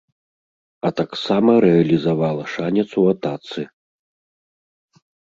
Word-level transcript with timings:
А 0.87 0.91
таксама 0.99 1.51
рэалізавала 1.65 2.43
шанец 2.53 2.85
у 3.01 3.03
атацы. 3.11 3.61